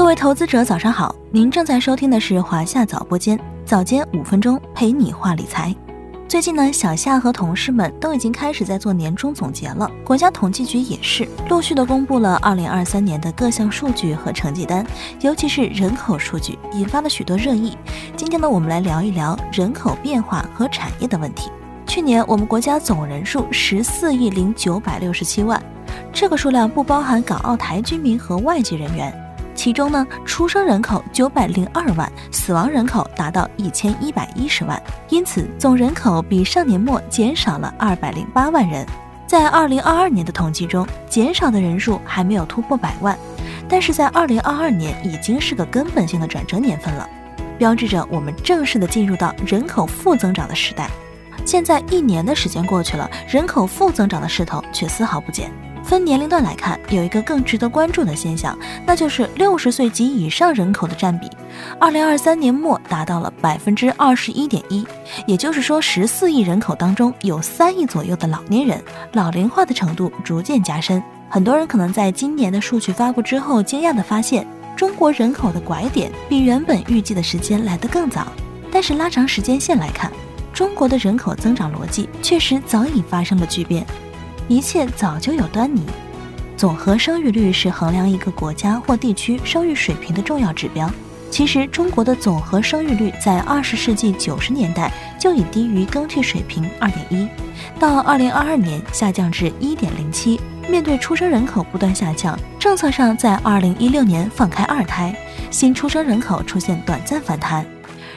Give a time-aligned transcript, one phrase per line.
[0.00, 1.14] 各位投资者，早上好！
[1.30, 5.76] 您正在收听的是华夏早播间，早间五分钟陪你话理财。
[6.26, 14.84] 最近呢，小夏和同事们都已经开始在做年终总结了，国家统计局也是陆续的公布了二零二三年的各项数据和成绩单，
[15.20, 17.76] 尤其是人口数据，引发了许多热议。
[18.16, 21.50] 今天呢，我们来聊一聊人口变化和产业的问题。
[21.86, 25.62] 去年我们国家总人数十四亿零九百六十七万，
[26.10, 29.14] 这个数量不包含港澳台居民和外籍人员。
[29.60, 38.86] 其中呢，出生人口九百零二万，死亡人口达到一千一百一十万，因此总人口比上年末减少了二百零八万人。
[39.26, 43.14] 在二零二二年的统计中，减少的人数还没有突破百万，
[43.68, 47.06] 但是在二零二二年已经是个根本性的转折年份了，
[47.58, 50.88] 标志着我们正式的进入到人口负增长的时代。
[51.44, 55.52] 现在一年的时间过去了，人口负增长的势头却丝毫不减。
[55.90, 61.28] 分年龄段来看，有一个更值得关注的现象，那就是六十岁及以上人口的占比，
[61.80, 64.86] 二零二三年末达到了百分之二十一点一，
[65.26, 68.80] 也就是说，十四亿人口当中有三亿左右的老年人，
[69.14, 71.02] 老龄化的程度逐渐加深。
[71.28, 74.46] 很多人可能在今年的数据发布之后，惊讶地发现，
[74.76, 78.28] 中国人口的拐点比原本预计的时间来得更早。
[78.70, 80.08] 但是拉长时间线来看，
[80.52, 83.84] 中国的人口增长逻辑确实早已发生了巨变。
[84.50, 85.80] 一切早就有端倪。
[86.56, 90.90] 总和生育率是衡量一个国家或地区生育水平的重要指标。
[91.30, 97.28] 其实，中国的总和生育率在二十世纪九十年代就已低于更替水平二点一，
[97.78, 100.40] 到二零二二年下降至一点零七。
[100.68, 105.16] 面对出生人口不断下降，政策上在二零一六年放开二胎，
[105.48, 107.64] 新出生人口出现短暂反弹。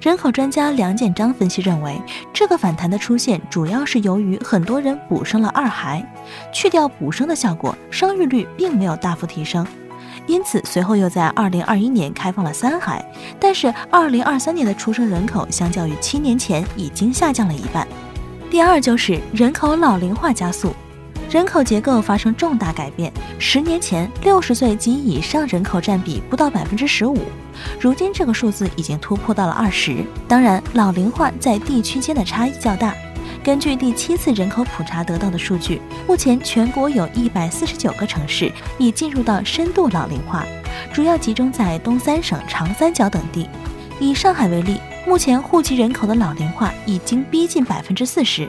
[0.00, 2.00] 人口专家梁建章分析认为，
[2.32, 6.06] 这个反弹的出现主要是由于很多人补生了二孩，
[6.52, 9.66] 去掉补生的效果，生育率并没有大幅提升。
[10.28, 13.04] 因此，随后又在二零二一年开放了三孩，
[13.40, 17.84] 但是二零二三年的出生人口相较于七年前已经下降了一半。
[18.48, 20.72] 第二就是人口老龄化加速。
[21.30, 23.12] 人口结构发生重大改变。
[23.38, 27.18] 十年前，六十岁及以上人口占比不到百分之十五，
[27.78, 30.02] 如今这个数字已经突破到了二十。
[30.26, 32.94] 当然，老龄化在地区间的差异较大。
[33.44, 40.46] 根据第七次人口普查得到的数据，目前全国有一百四十九个城市已进入到深度老龄化，
[40.94, 43.46] 主要集中在东三省长三角等地。
[44.00, 44.80] 以上海为例。
[45.08, 48.46] 目前户籍人口的老龄化已经逼近百分之四十，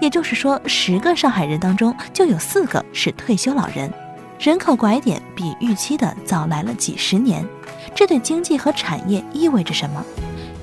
[0.00, 3.88] 也就是说，十个上海人当中就有四个是退休老人。
[4.36, 7.46] 人口拐点比预期的早来了几十年，
[7.94, 10.04] 这对经济和产业意味着什么？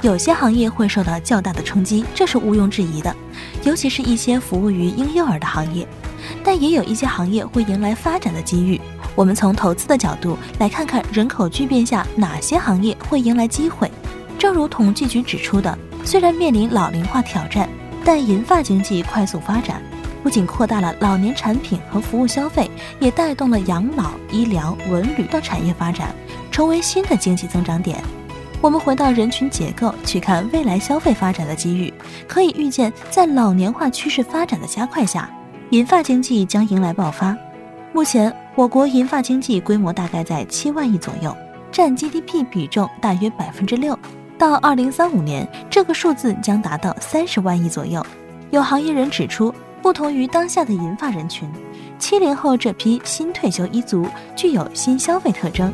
[0.02, 3.16] 有些行业会受到较大的冲击，这是毋庸置疑的，
[3.64, 5.88] 尤其是一些服务于婴幼儿的行业。
[6.44, 8.82] 但也有一些行业会迎来发展的机遇。
[9.16, 13.90] 我们从投资的角度来看看人口巨变下哪些行业会迎来机会。
[14.38, 17.68] 正如统计局指出的，虽然面临老龄化挑战，
[18.06, 19.82] 但银发经济快速发展，
[20.22, 26.14] 不仅扩大了老年产品和服务消费，也带动了养老、医疗、文旅等产业发展，
[26.52, 28.02] 成为新的经济增长点。
[28.62, 31.94] 我们回到人群结构去看未来消费发展的机遇，
[32.28, 35.30] 可以预见，在老年化趋势发展的加快下，
[35.72, 37.36] 银发经济将迎来爆发。
[37.94, 41.36] 目前，我国银发经济规模大概在七万亿左右，
[41.72, 43.98] 占 GDP 比重大约百分之六。
[44.38, 48.06] 到二零三五年，这个数字将达到三十万亿左右。
[48.52, 51.50] 有行业人指出，不同于当下的银发人群，
[51.98, 55.74] 七零后这批新退休一族具有新消费特征。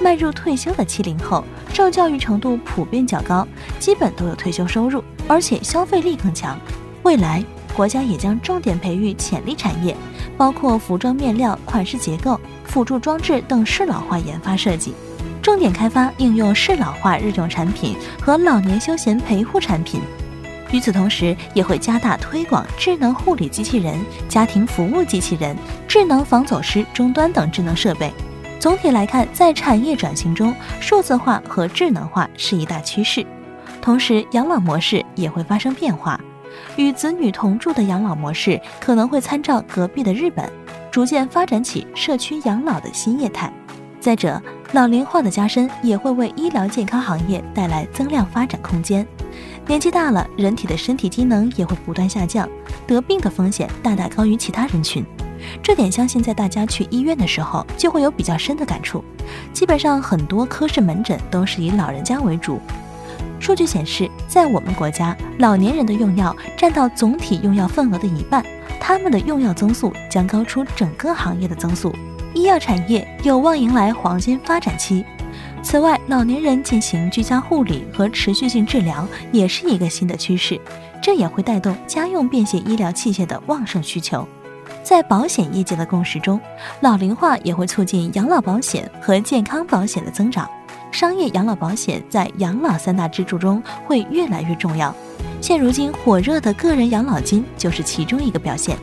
[0.00, 3.46] 迈入退休的七零后，受教育程度普遍较高，
[3.78, 6.58] 基本都有退休收入，而且消费力更强。
[7.04, 7.44] 未来，
[7.76, 9.96] 国家也将重点培育潜力产业，
[10.36, 14.92] 包括服装面料、款式结构、辅助装置等适老化研发设计。
[15.42, 20.00] 重点开发应用适老化日用产品和老年休闲陪护产品，
[20.70, 23.98] 与此同时，也会加大推广智能护理机器人、
[24.28, 25.56] 家庭服务机器人、
[25.88, 28.12] 智能防走失终端等智能设备。
[28.60, 33.26] 总体来看，在产业转型中，数字化和智能化是一大趋势。
[33.80, 36.20] 同时，养老模式也会发生变化，
[36.76, 40.48] 与子女同住的养老模式可能会参照隔壁的日本，
[40.88, 43.52] 逐渐发展起社区养老的新业态。
[43.98, 44.40] 再者，
[44.72, 49.06] 老龄化的加深也会为医疗健康行业带来增量发展空间。
[49.66, 52.48] 年纪大了，人体的身体机能也会不断下降，
[52.86, 55.04] 得病的风险大大高于其他人群。
[55.62, 59.04] 这点相信在大家去医院的时候就会有比较深的感触。
[59.52, 62.58] 基本上很多科室门诊都是以老人家为主。
[63.38, 68.42] 数据显示，在我们国家，老年人的用药占到总体用药份额的一半，
[68.80, 71.94] 他们的用药增速将高出整个行业的增速。
[72.34, 75.04] 医药产业有望迎来黄金发展期，
[75.62, 80.58] 此外，老年人进行居家护理和持续性治疗也是一个新的趋势，
[81.02, 84.26] 这也会带动家用便携医疗器械的旺盛需求。
[84.82, 86.40] 在保险业界的共识中，
[86.80, 90.48] 老龄化也会促进养老保险和健康保险的增长。
[90.90, 94.94] 商业养老保险在养老三大支柱中会越来越重要。
[95.40, 98.76] 现如今火热的个人养老金就是其中一个表现。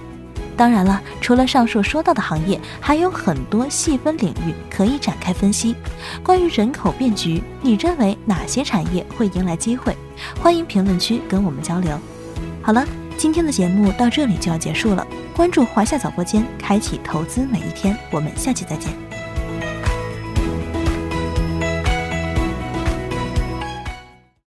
[0.59, 5.73] 当然了，除了上述说到的行业，还有很多细分领域可以展开分析。
[6.21, 9.95] 关于人口变局，你认为哪些产业会迎来机会？
[10.41, 11.97] 欢迎评论区跟我们交流。
[12.61, 12.85] 好了，
[13.15, 15.07] 今天的节目到这里就要结束了。
[15.33, 17.97] 关注华夏早播间，开启投资每一天。
[18.11, 19.08] 我们下期再见。